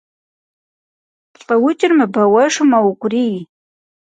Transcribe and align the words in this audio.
Лӏыукӏыр 1.45 1.91
мыбэуэжу 1.97 2.65
мэукӏурий. 2.71 3.35